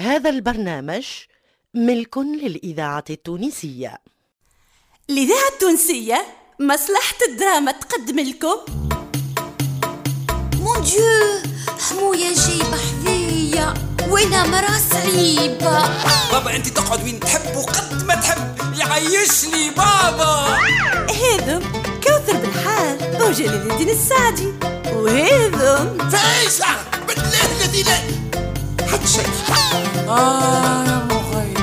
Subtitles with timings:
[0.00, 1.04] هذا البرنامج
[1.74, 3.98] ملك للإذاعة التونسية.
[5.10, 6.26] الإذاعة التونسية
[6.60, 8.56] مصلحة الدراما تقدم لكم.
[10.60, 11.42] مون ديو
[11.80, 13.74] حموية جايبة حذية
[14.08, 15.88] وأنا مرا صعيبة.
[16.32, 18.54] بابا أنت تقعد وين تحب وقد ما تحب.
[18.78, 20.58] يعيشني بابا.
[21.10, 21.62] هذم
[22.04, 24.52] كوثر بالحال وجلال الدين السعدي.
[24.92, 26.66] وهذم فايشة
[27.08, 28.23] بالله الذي لا
[28.92, 29.26] حد شيء
[30.08, 31.54] آه يا مخي.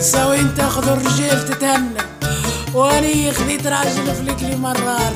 [0.00, 2.00] سوي انت تاخذ الرجال تتهنى.
[2.74, 5.12] واني خذيت راجل فلكلي مرار.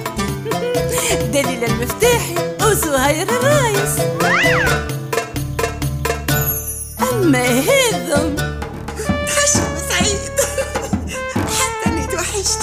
[1.35, 3.99] دليل المفتاحي وزهير الرايس.
[7.13, 8.37] أما هذم.
[9.29, 10.31] حشم سعيد
[11.59, 12.59] حتى اني توحشت.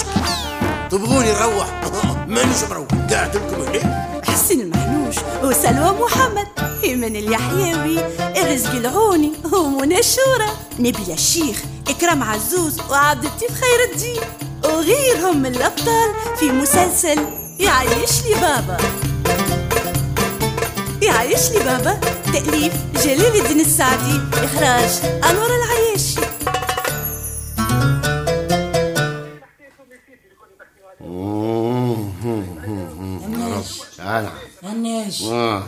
[0.90, 1.66] تبغوني نروح؟
[2.28, 2.88] مانيش مروح.
[3.10, 4.22] قاعد لكم هنا.
[4.24, 6.71] حسين المحنوش وسلوى محمد.
[7.04, 7.98] إيمان اليحيوي
[8.42, 10.48] الرزق العوني ومنى الشورى
[10.78, 14.20] نبيل الشيخ إكرام عزوز وعبد اللطيف خير الدين.
[14.64, 17.18] وغيرهم من الأبطال في مسلسل
[17.58, 18.76] يعيش لي بابا.
[21.02, 22.00] يعيش لي بابا
[22.32, 22.72] تأليف
[23.04, 24.90] جلال الدين السعدي إخراج
[25.30, 26.20] أنور العياشي
[34.00, 34.32] أنا
[34.64, 35.62] الناس آه.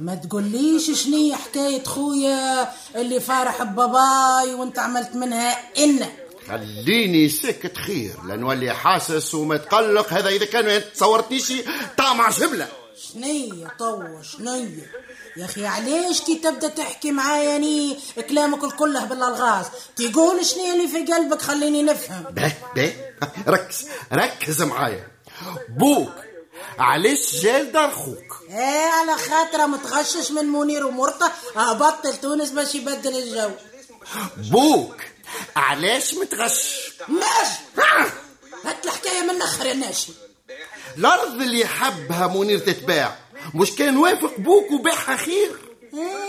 [0.00, 6.06] ما تقوليش شنية حكاية خويا اللي فارح بباباي وانت عملت منها إن.
[6.48, 11.52] خليني ساكت خير لنولي حاسس ومتقلق هذا إذا كان تصورتنيش
[11.98, 12.68] طامع شبله
[13.12, 14.90] شنية طوة شنية
[15.36, 17.96] يا أخي علاش كي تبدأ تحكي معايا يعني
[18.28, 22.22] كلامك الكله بالألغاز؟ تقول شنية اللي في قلبك؟ خليني نفهم.
[22.22, 22.92] به به.
[23.48, 25.06] ركز ركز معايا.
[25.68, 26.12] بوك
[26.78, 28.29] علاش جا لدار خوك.
[28.50, 31.30] إيه على خاطره متغشش من منير ومرته.
[31.56, 33.50] هبطل تونس باش يبدل الجو.
[34.36, 34.96] بوك
[35.56, 37.60] علاش متغشش؟ ماشي
[38.64, 40.12] هات الحكاية من الآخر يا ناشي.
[40.98, 43.16] الأرض اللي حبها منير تتباع
[43.54, 45.56] مش كان وافق بوك وبيعها خير؟
[45.94, 46.19] إيه،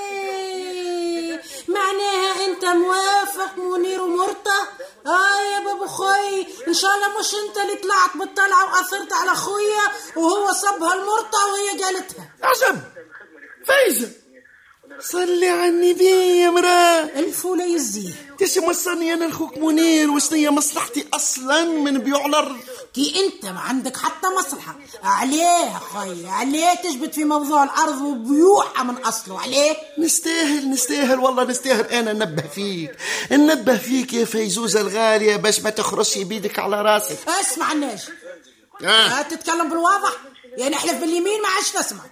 [2.63, 4.59] انت موافق منير ومرته
[5.05, 9.83] آه يا بابا خوي إن شاء الله مش انت اللي طلعت بالطلعة وأثرت على خويا
[10.15, 12.29] وهو صبها المرته وهي قالتها.
[12.43, 12.79] عجب
[13.67, 14.09] فايزة.
[14.99, 16.05] صلي على النبي
[16.41, 22.57] يا مراه الفوله يزيه تيش موصلني أنا لخوك منير وشنية مصلحتي أصلا من بيوع الأرض
[22.93, 24.75] كي انت ما عندك حتى مصلحة.
[25.03, 29.39] عليه خي عليه تجبد في موضوع الأرض وبيوعها من أصله.
[29.41, 29.77] عليه.
[29.99, 31.85] نستاهل نستاهل والله نستاهل.
[31.85, 32.91] أنا ننبه فيك
[33.31, 37.17] ننبه فيك يا فيزوزة الغالية باش ما تخرجش بيدك على راسك.
[37.27, 38.09] اسمع الناس.
[38.83, 39.21] آه.
[39.21, 40.11] تتكلم بالواضح.
[40.57, 42.11] يعني احلف باليمين ما عادش نسمعك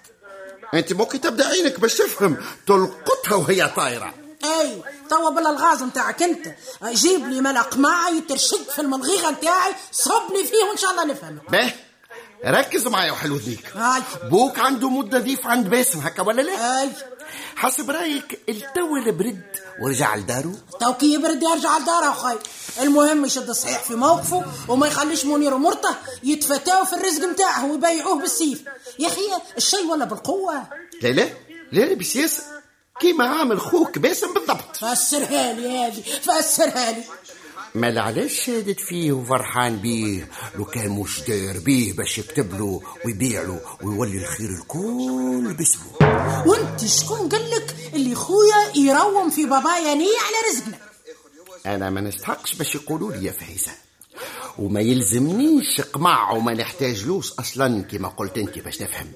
[0.73, 2.38] أنت ممكن تبدأ عينك باش تفهم.
[2.68, 4.13] تلقطها وهي طايرة.
[4.44, 6.55] إي توا بالالغاز نتاعك أنت.
[6.83, 11.51] جيب لي ملق معي يترشق في الملغيغه نتاعي صبني فيه وإن شاء الله نفهمك.
[11.51, 11.73] به
[12.45, 13.73] ركز معايا وحلو ذيك
[14.23, 16.89] بوك عنده مدة ضيف عند باسم هكا ولا لا؟ إي.
[17.55, 19.41] حسب رأيك التو البرد
[19.81, 22.38] ورجع لدارو؟ تو كي يبرد يرجع لداره أخي
[22.79, 28.63] المهم يشد صحيح في موقفه وما يخليش منير ومرته يتفتاوا في الرزق نتاعه ويبيعوه بالسيف.
[29.00, 29.21] يا أخي
[29.57, 30.63] الشيء ولا بالقوة؟
[31.01, 31.29] لا لا
[31.71, 32.44] لا لا بسياسة.
[32.99, 34.77] كيما عامل خوك باسم بالضبط.
[34.77, 37.03] فسرها لي هذه فسرها لي.
[37.75, 43.41] ما علاش شادد فيه وفرحان بيه؟ لو كان مش داير بيه باش يكتب له ويبيع
[43.41, 45.83] له ويولي الخير الكل باسمه.
[46.47, 50.77] وانت شكون قال لك اللي خويا يروم في بابايا نية على رزقنا؟
[51.65, 53.71] أنا ما نستحقش باش يقولوا لي يا فايزة
[54.59, 59.07] وما يلزمنيش قمع وما نحتاجلوش أصلا كما قلت أنت باش نفهم.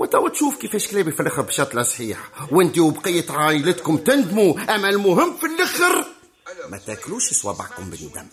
[0.00, 2.18] وتوا تشوف كيفاش كلابي في الآخر بشطلة صحيح.
[2.52, 6.06] وانت وبقية عائلتكم تندموا أما المهم في الآخر
[6.68, 8.26] ما تاكلوش صوابعكم بالندم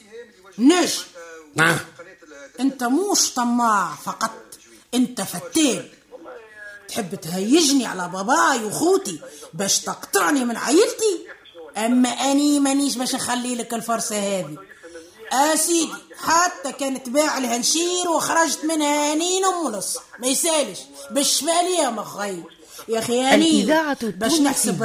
[0.57, 1.01] نجم.
[1.59, 1.79] آه.
[2.59, 4.31] أنت موش طماع فقط.
[4.93, 5.85] أنت فتان.
[6.87, 9.21] تحب تهيجني على باباي وخوتي
[9.53, 11.27] باش تقطعني من عائلتي
[11.77, 14.57] أما أني مانيش باش نخلي لك الفرصة هذه.
[15.33, 20.79] آه سيدي حتى كانت باع لها نشير وخرجت منها هنين وملص ما يسألش.
[21.89, 22.43] مخي؟
[22.89, 24.83] يا أخي هنين الإذاعة باش نحسب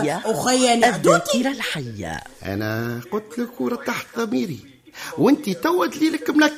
[0.85, 2.21] عدوتي الذاكرة الحية.
[2.45, 4.61] أنا قلت لك ورتحت ضميري
[5.19, 6.55] وأنت توا دليلك ملك.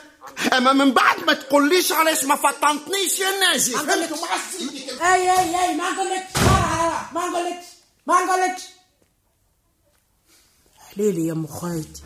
[0.53, 4.11] أما من بعد ما تقوليش علاش ما فطنتنيش يا ناجي ما نقولك
[5.03, 5.75] أي أي أي.
[5.77, 6.27] ما نقولك
[7.15, 7.61] ما نقولك
[8.07, 8.57] ما نقولك
[10.79, 12.03] حليلي يا ام خالتي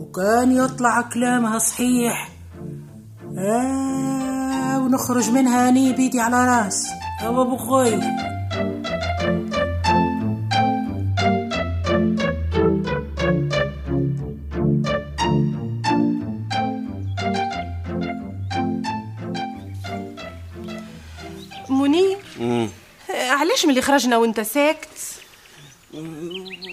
[0.00, 2.28] وكان يطلع كلامها صحيح.
[3.38, 6.86] آه ونخرج منها أني بيدي على رأس.
[7.20, 8.00] هو أبو خوي.
[21.70, 22.18] منير
[23.10, 24.88] علاش ملي خرجنا وانت ساكت؟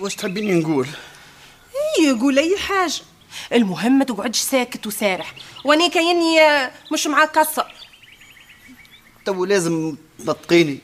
[0.02, 0.88] واش تحبيني نقول؟
[2.00, 3.02] اي قول أي حاجة.
[3.54, 5.34] المهم ما تقعدش ساكت وسارح.
[5.66, 7.66] واني كايني آه، مش معاك قصة.
[9.26, 10.80] تو لازم تنطقيني.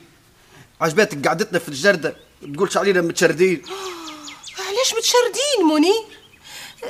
[0.80, 2.16] عجباتك قعدتنا في الجردة
[2.54, 3.62] تقولش علينا متشردين.
[4.68, 6.04] علاش متشردين منير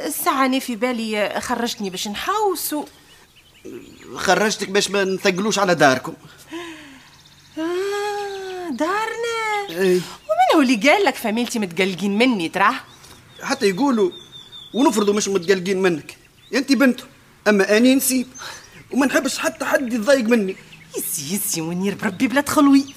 [0.07, 2.85] الساعة أنا في بالي آه، خرجتني باش نحوس و...
[4.17, 6.15] خرجتك باش ما نثقلوش على داركم.
[7.59, 9.81] آه دارنا.
[9.81, 12.75] اي ومن هو اللي قال لك فاميلتي متقلقين مني تراه
[13.43, 14.11] حتى يقولوا
[14.75, 16.17] ونفرضوا مش متقلقين منك.
[16.55, 17.05] انت بنته
[17.49, 18.27] اما اني نسيب.
[18.91, 20.57] وما نحبش حتى حد يتضايق مني.
[20.99, 22.97] يسي يسي منير بربي بلا تخلويض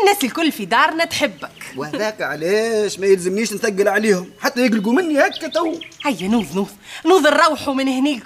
[0.00, 1.72] الناس الكل في دارنا تحبك.
[1.76, 5.74] وهذاك علاش ما يلزمنيش نثقل عليهم؟ حتى يقلقوا مني هكا تو.
[6.04, 6.68] هيا نوض نوض
[7.06, 8.22] نوض نروحوا من هني.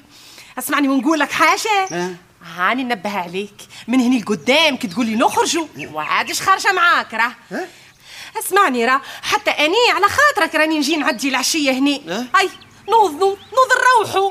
[0.59, 2.15] اسمعني ونقول لك حاجة؟ آه.
[2.57, 3.55] هاني ننبه عليك.
[3.89, 7.35] من هني لقدام كي تقول لي نخرجوا وعادش خارجة معاك راه.
[7.53, 7.67] آه.
[8.39, 9.01] اسمعني راه.
[9.23, 12.03] حتى اني على خاطرك راني نجي نعدي العشية هني.
[12.09, 12.27] آه.
[12.35, 12.49] هاي
[12.89, 13.69] نوض نوض نوض
[14.07, 14.31] نروحوا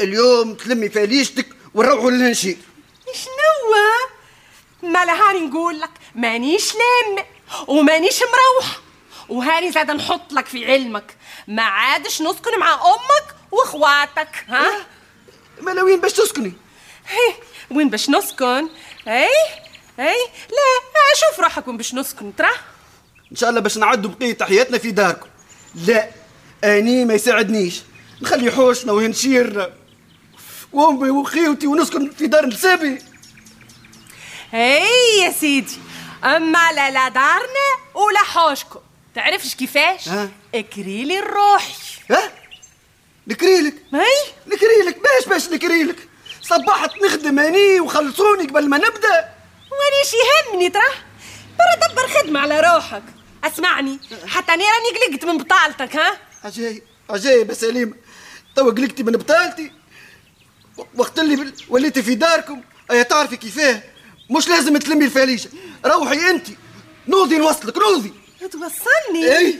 [0.00, 2.56] اليوم تلمي فاليشتك ونروحوا للنشير
[3.14, 3.72] شنو
[4.90, 7.24] مالا هاني نقول لك مانيش لامة
[7.66, 8.80] ومانيش مروحة
[9.28, 11.16] وهاني زاد نحط لك في علمك.
[11.48, 14.86] ما عادش نسكن مع أمك وأخواتك ها؟
[15.60, 16.52] ما وين باش تسكني؟
[17.08, 17.34] هي
[17.70, 18.68] وين باش نسكن؟
[19.08, 19.28] اي
[20.00, 20.16] اي
[20.50, 22.50] لا شوف روحك وين باش نسكن ترى؟
[23.32, 25.28] إن شاء الله باش نعدوا بقية حياتنا في داركم.
[25.74, 26.08] لا.
[26.64, 27.82] أني ما يساعدنيش.
[28.22, 29.72] نخلي حوشنا وهنشير
[30.72, 32.98] وامي وخيوتي ونسكن في دار نسابي.
[34.54, 35.78] اي يا سيدي
[36.24, 38.80] أما لا لا دارنا ولا حوشكم
[39.14, 41.74] تعرفش كيفاش؟ ها؟ أكريلي الروحي.
[42.10, 42.32] ها؟
[43.26, 43.74] نكريلك.
[43.94, 44.98] هاي؟ نكريلك.
[45.02, 46.08] باش باش نكريلك.
[46.42, 49.34] صبحت نخدم اني وخلصوني قبل ما نبدأ.
[49.70, 50.82] وليش يهمني ترى.
[51.58, 53.02] برا دبر خدمة على روحك.
[53.44, 57.94] اسمعني حتى أنا راني قلقت من بطالتك ها؟ عجايب عجايب يا سليمة
[58.56, 59.72] توا قلقتي من بطالتي.
[60.96, 63.82] وقت اللي وليتي في داركم أيا تعرفي كيفاه؟
[64.30, 65.50] مش لازم تلمي الفاليشة
[65.86, 66.46] روحي أنت.
[67.08, 68.12] نوضي نوصلك نوضي.
[68.40, 69.46] توصلني؟ إي.
[69.46, 69.54] هي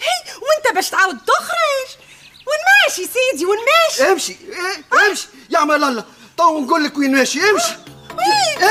[0.00, 2.04] هي وأنت باش تعاود تخرج.
[2.46, 4.36] وين ماشي سيدي وين ماشي امشي.
[4.48, 5.28] إيه، امشي.
[5.50, 6.04] يعمل الله
[6.36, 7.72] تو نقول لك وين ماشي امشي.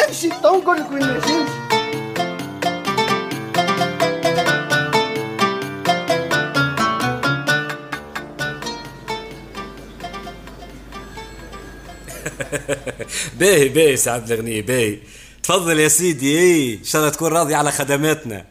[0.08, 0.30] امشي.
[0.30, 1.65] تو نقول لك وين ماشي امشي.
[13.40, 15.00] باهي باهي سعد الغنية باهي.
[15.44, 18.46] تفضل يا سيدي إي إن شاء الله تكون راضي على خدماتنا.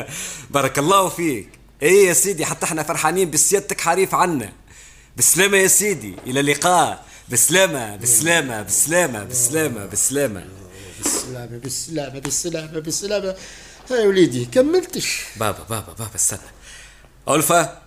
[0.50, 1.48] بارك الله فيك.
[1.82, 4.52] إي يا سيدي حتى إحنا فرحانين بسيادتك حريف عنا.
[5.16, 7.04] بالسلامة يا سيدي إلى اللقاء.
[7.28, 10.44] بالسلامة بالسلامة بالسلامة بالسلامة بالسلامة
[11.02, 13.36] بالسلامة بالسلامة بالسلامة بالسلامة
[13.90, 15.20] هاي وليدي كملتش.
[15.36, 16.40] بابا بابا بابا استنى.
[17.28, 17.82] ألفا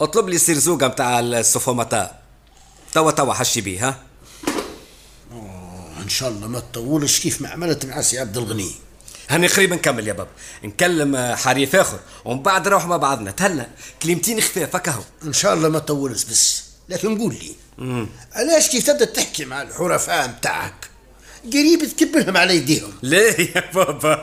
[0.00, 2.18] اطلب لي سيرزوقة متاع السوفوماتا.
[2.94, 4.02] توا توا حاشتي بيه ها؟
[6.06, 8.72] إن شاء الله ما تطولش كيف ما عملت مع سي عبد الغني.
[9.28, 10.30] هاني قريب نكمل يا بابا
[10.64, 13.30] نكلم آه، حريف اخر ومن بعد نروح مع بعضنا.
[13.30, 13.66] تهلا
[14.02, 16.62] كلمتين خفاف هكا إن شاء الله ما تطولش بس.
[16.88, 20.85] لكن قول لي علاش كيف تبدأ تحكي مع الحرفاء متاعك؟
[21.52, 22.92] قريب تكبلهم على يديهم.
[23.02, 24.16] ليه يا بابا؟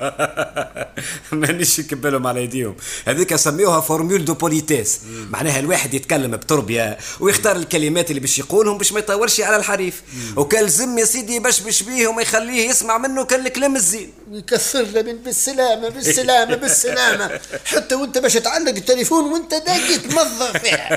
[1.32, 2.76] مانيش نكبلهم على يديهم.
[3.06, 5.00] هذيك سميوها formule de politesse
[5.30, 10.02] معناها الواحد يتكلم بتربية ويختار الكلمات اللي باش يقولهم باش ما يطورش على الحريف.
[10.36, 11.40] وكان لزم يا سيدي
[11.84, 14.12] بيه وما يخليه يسمع منه كان الكلام الزين.
[14.38, 17.40] يكثر له من بالسلامة بالسلامة بالسلامة.
[17.66, 20.90] حتى وانت باش تعلق التليفون وانت داقي تمضغ فيها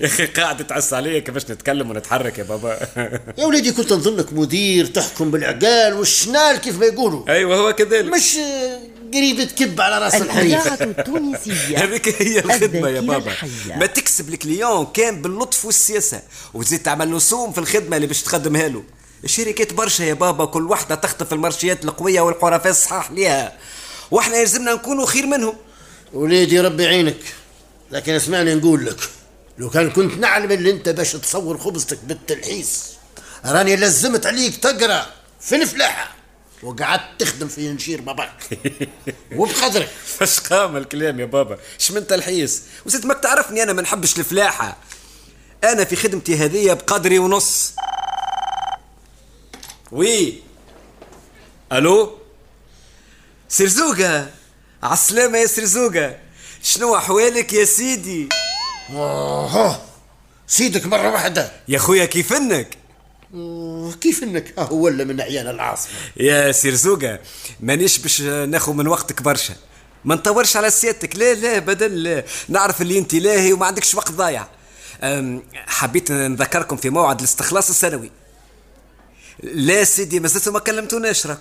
[0.00, 2.78] يا أخي قاعد تعس عليا كيفاش نتكلم ونتحرك يا بابا.
[3.38, 7.28] يا وليدي كنت نظنك مدير تحكم بالعقال والشنال كيف ما يقولوا.
[7.28, 8.14] أيوه هو كذلك.
[8.14, 8.36] مش
[9.14, 11.78] قريب تكب على رأس الحريف الإذاعة التونسية.
[11.84, 13.30] هذيك هي الخدمة يا بابا.
[13.30, 13.76] الحية.
[13.76, 16.20] ما تكسب الكليون كان باللطف والسياسة.
[16.54, 18.82] وتزيد تعمل له سوم في الخدمة اللي باش تقدمها له.
[19.24, 23.58] الشركات برشا يا بابا كل واحدة تخطف المارشيات القوية والحرفاء الصحاح ليها.
[24.10, 25.56] وإحنا يلزمنا نكونوا خير منهم.
[26.12, 27.20] وليدي ربي يعينك.
[27.90, 28.96] لكن اسمعني نقول لك
[29.58, 32.92] لو كان كنت نعلم اللي انت باش تصور خبزتك بالتلحيس
[33.44, 35.06] راني لزمت عليك تقرأ
[35.40, 36.16] في الفلاحة.
[36.62, 38.58] وقعدت تخدم في نشير باباك.
[39.36, 39.88] وبقدرك.
[40.06, 44.76] فاش قام الكلام يا بابا؟ اش من تلحيس وزيد ماك تعرفني أنا ما نحبش الفلاحة.
[45.64, 47.72] أنا في خدمتي هذية بقدري ونص.
[49.92, 50.34] وي.
[51.72, 52.18] ألو؟
[53.48, 54.30] سرزوقة.
[54.82, 56.16] عالسلامة يا سرزوقة.
[56.62, 58.28] شنو أحوالك يا سيدي؟
[58.90, 59.80] أوه.
[60.46, 61.52] سيدك مرة واحدة.
[61.68, 62.78] يا خويا كيفنك
[63.34, 65.92] وكيف إنك؟ ها ولا من عيان العاصمة.
[66.16, 67.18] يا سيرزوقة
[67.60, 69.54] مانيش باش ناخذ من وقتك برشا.
[70.04, 71.16] ما نطورش على سيادتك.
[71.16, 72.24] لا لا بدل لا.
[72.48, 74.46] نعرف اللي أنت لاهي وما عندكش وقت ضايع.
[75.54, 78.10] حبيت نذكركم في موعد الاستخلاص السنوي.
[79.42, 81.40] لا سيدي ما زلتوا ما كلمتوناش راكم.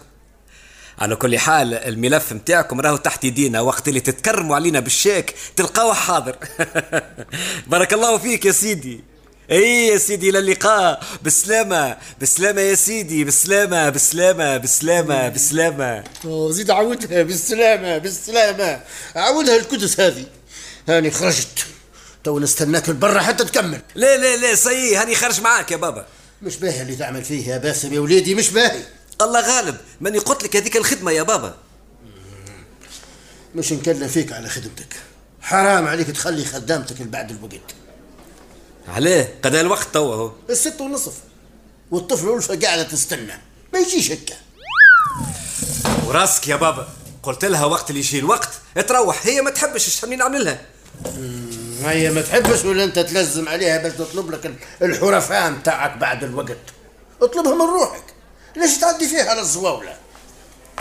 [0.99, 6.35] على كل حال الملف متاعكم راهو تحت يدينا وقت اللي تتكرموا علينا بالشيك تلقاوه حاضر.
[7.67, 9.03] بارك الله فيك يا سيدي.
[9.51, 11.03] إي يا سيدي إلى اللقاء.
[11.23, 13.23] بالسلامة بالسلامة يا سيدي.
[13.23, 16.03] بالسلامة بالسلامة بالسلامة بالسلامة
[16.49, 18.81] زيد عودها بالسلامه بالسلامه
[19.15, 20.25] عودها الكدس هذه.
[20.89, 21.65] هاني خرجت.
[22.23, 23.81] تو نستناك برا حتى تكمل.
[23.95, 26.05] لا لا لا سي هاني خارج معاك يا بابا.
[26.41, 28.83] مش باهي اللي تعمل فيه يا باسم يا وليدي مش باهي.
[29.21, 31.55] الله غالب ماني قلت لك هذيك الخدمة يا بابا.
[33.55, 34.95] مش نكلم فيك على خدمتك.
[35.41, 37.75] حرام عليك تخلي خدامتك لبعد الوقت.
[38.87, 40.31] علاه قد الوقت توا هو.
[40.49, 41.13] الست ونصف
[41.91, 43.33] والطفل والفة قاعدة تستنى.
[43.73, 44.35] ما يجيش هكا.
[46.05, 46.89] وراسك يا بابا.
[47.23, 48.49] قلت لها وقت اللي يجي الوقت
[48.87, 49.25] تروح.
[49.25, 50.61] هي ما تحبش إيش تحبني نعمل لها.
[51.83, 56.57] هي ما تحبش ولا انت تلزم عليها باش تطلب لك ال- الحرفاء متاعك بعد الوقت.
[57.21, 58.03] اطلبها من روحك.
[58.55, 59.97] ليش تعدي فيها على الزواولة؟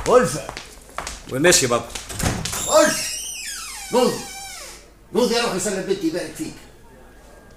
[0.09, 0.47] ولفة.
[1.33, 1.85] وماشي يا بابا
[2.67, 3.15] خش
[3.93, 4.19] نوضي
[5.13, 6.55] نوضي روح يسلم بنتي يبارك فيك.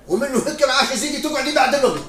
[0.08, 2.02] ومنه هكا معاك يا سيدي تقعدي بعد الوقت.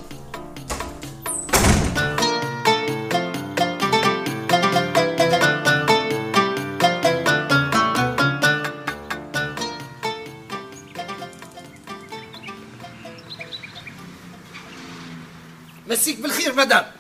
[15.89, 16.93] مسيك بالخير مدام.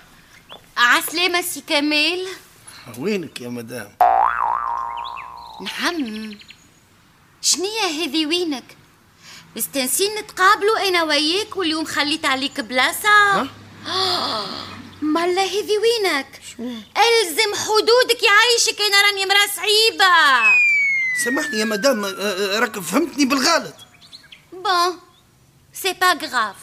[0.76, 2.26] عسلامة سي كمال
[2.98, 3.96] وينك يا مدام؟
[5.60, 6.38] نعم.
[7.42, 8.64] شنية هذي وينك؟
[9.56, 13.42] مستنسين نتقابلوا أنا وياك واليوم خليت عليك بلاصة.
[15.02, 16.40] مالا هذي وينك؟
[16.96, 20.14] ألزم حدودك يعيشك أنا راني مرا صعيبة.
[21.24, 23.74] سامحني يا مدام آه، آه، راك فهمتني بالغلط.
[24.52, 24.98] bon
[25.72, 26.56] c'est pas grave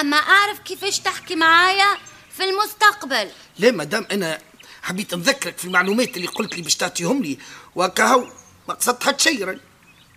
[0.00, 1.98] أما أعرف كيفاش تحكي معايا
[2.36, 3.30] في المستقبل.
[3.58, 4.38] لا مدام أنا
[4.82, 7.38] حبيت نذكرك في المعلومات اللي قلت لي باش تعطيهم لي.
[7.74, 8.28] وكهو
[8.68, 9.58] ما قصدت حتى شيء.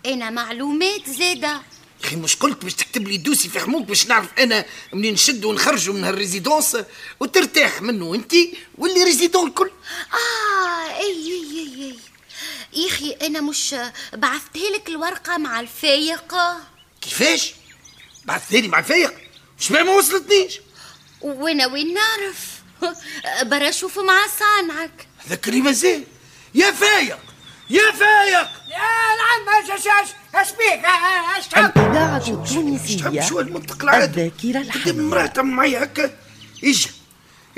[0.06, 1.48] أنا معلومات زادة.
[2.00, 5.44] يا أخي مش قلت باش تكتب لي dossier في حموك باش نعرف أنا منين نشد
[5.44, 6.76] ونخرجوا من هال résidence
[7.20, 8.34] وترتاح منه أنت
[8.78, 9.70] واللي résidents الكل.
[10.12, 11.98] آه إي إي إي إي.
[12.72, 13.76] يا أخي أنا مش
[14.12, 16.34] بعثتها لك الورقة مع الفايق.
[17.00, 17.54] كيفاش؟
[18.24, 19.29] بعثتني مع الفايق؟
[19.60, 20.60] مش ما وصلتنيش.
[21.20, 22.60] وأنا وين نعرف؟
[23.50, 25.06] برا شوف مع صانعك.
[25.28, 26.04] ذكري مازال
[26.54, 27.18] يا فايق
[27.70, 28.48] يا فايق.
[28.68, 28.90] يا
[29.20, 30.84] نعم اش اش اش اش بيك
[31.38, 33.20] اش تحب الإذاعة تحب التونسية.
[33.28, 36.16] شو المنطق العادي الذاكرة قدام الحية تعمل معايا هكا.
[36.64, 36.90] إجا.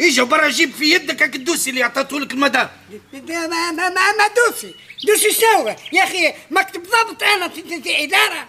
[0.00, 2.68] إجا برا جيب في يدك هاك الدوسي اللي عطاته لك المدام.
[3.12, 4.74] ما ما ما ما, dossier.
[5.06, 8.48] dossier شنو يا أخي مكتب ضبط أنا في, في, في إدارة.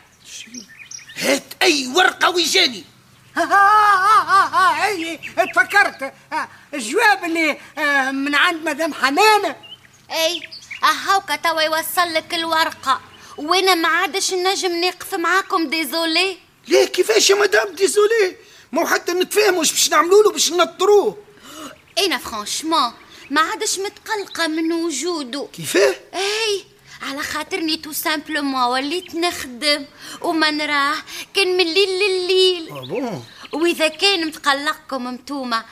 [1.18, 2.84] هات أي ورقة ويجاني.
[3.38, 5.18] ها ها ها ها اي
[5.54, 9.56] تفكرت آه، الجواب اللي آه، من عند مدام حنانه
[10.12, 10.42] اي
[10.84, 13.02] اهاوكا توا يوصل لك الورقه
[13.38, 16.38] وأنا ما عادش نجم نقف معاكم désolée
[16.68, 18.36] ليه كيفاش يا مدام désolée
[18.72, 21.18] ما هو حتى نتفاهموا باش نعملوا له باش نطردوه
[22.06, 22.94] أنا franchement
[23.30, 26.66] ما عادش متقلقه من وجوده كيفاه اي
[27.04, 29.86] على خاطرني تو simplement وليت نخدم
[30.22, 30.96] وما نراه
[31.34, 33.22] كان من الليل لليل آه
[33.54, 35.64] واذا كان متقلقكم انتوما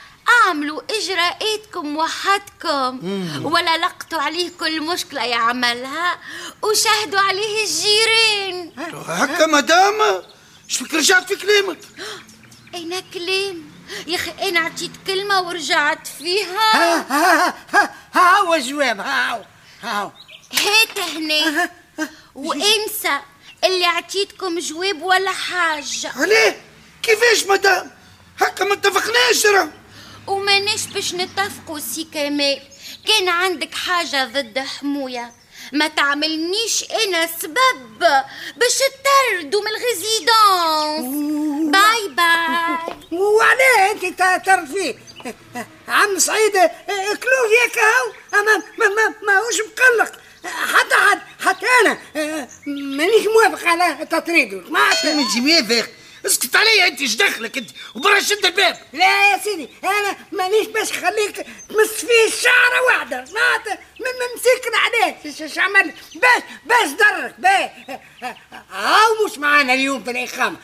[0.46, 2.98] اعملوا اجراءاتكم وحدكم
[3.44, 6.18] ولا لقطوا عليه كل مشكله يعملها
[6.62, 8.72] وشاهدوا عليه الجيران
[9.06, 10.22] هكا مدام
[10.68, 11.78] شفيك رجعت في كلامك
[12.74, 13.62] اين كلام
[14.06, 19.44] يا أخي أنا عطيت كلمه ورجعت فيها ها ها ها ها هو الجواب ها هو
[19.82, 20.10] ها هو
[20.54, 21.70] هات هنا
[22.34, 23.18] وانسى
[23.64, 26.12] اللي عطيتكم جواب ولا حاجة.
[26.16, 26.60] عليه؟
[27.02, 27.90] كيفاش مدام؟
[28.38, 29.68] هكا ما اتفقناش راه
[30.26, 32.62] وماناش باش نتفقوا سي كمال.
[33.08, 35.32] كان عندك حاجة ضد حموية.
[35.72, 37.98] ما تعملنيش أنا سبب
[38.56, 41.04] باش تطردوا من ال résidence
[41.72, 42.96] bye bye.
[43.18, 44.94] وعليه أنت ت- ترفيه
[45.88, 46.68] عم سعيد آه،
[47.14, 48.12] كلوه ياك هاو.
[48.40, 50.12] اما ما ما ماهوش مقلق.
[50.44, 55.60] حتى حد حتى أنا آه، مانيش موافق على تطريده سمعت من جميع
[56.26, 60.92] اسكت عليا انت إيش دخلك انت وبرا شد الباب لا يا سيدي أنا مانيش باش
[60.92, 61.36] خليك
[61.68, 63.68] تمس فيه شعره واحدة سمعت
[64.00, 67.70] من مسكنا عليك ش- ش عمل باش باش ضرك باش
[68.72, 70.56] هاو مش معانا اليوم في الاقامه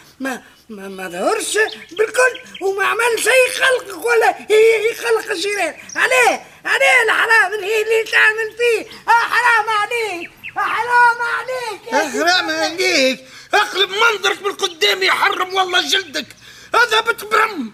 [0.69, 1.59] ما ما ظهرش
[1.91, 8.57] بالكل وما عمل شيء يخلقك ولا ي- يخلق الجيران عليه عليه الحرام اللي اللي تعمل
[8.59, 8.87] فيه.
[9.09, 10.31] آه حرام عليك.
[10.57, 11.93] آه حرام عليك.
[11.93, 13.25] يا حرام عليك.
[13.55, 16.27] اقلب منظرك من قدامي يحرم والله جلدك.
[16.75, 17.73] هذا بتبرم.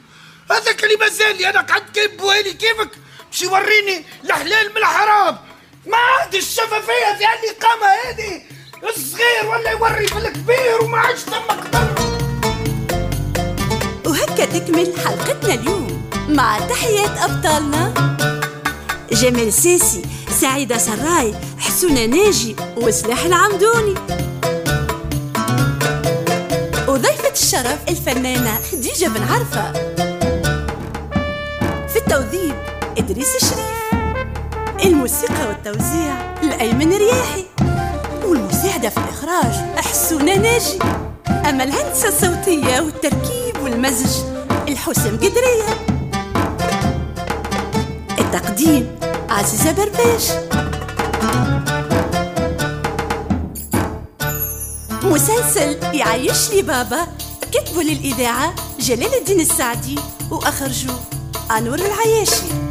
[0.51, 2.91] هذاك اللي مازال أنا قعدت كيف بوالي كيفك؟
[3.31, 5.39] باش يوريني الحلال من الحرام.
[5.87, 8.43] ما عاد الشفافية في هالإقامة هذه.
[8.83, 12.14] الصغير ولا يوري في الكبير وما عادش ثم قدر
[14.55, 16.03] تكمل حلقتنا اليوم.
[16.29, 17.95] مع تحيات أبطالنا.
[19.13, 20.03] جمال ساسي
[20.41, 23.95] سعيدة سراي حسونة ناجي وسلاح العمدوني.
[26.89, 29.73] وضيفة الشرف الفنانة خديجة بن عرفة.
[31.89, 32.55] في التوظيف
[32.99, 33.75] إدريس الشريف.
[34.85, 37.45] الموسيقى والتوزيع الأيمن رياحي
[38.25, 40.79] والمساعدة في الإخراج حسونة ناجي.
[41.49, 44.35] أما الهندسة الصوتية والتركيب والمزج
[44.69, 45.87] الحسام قدرية.
[48.19, 48.97] التقديم
[49.31, 50.31] عزيزة برباش
[55.03, 57.07] مسلسل يعيش لي بابا
[57.53, 59.99] كتبوا للإذاعة جلال الدين السعدي
[60.31, 60.95] وأخرجوا
[61.59, 62.64] أنور العياشي.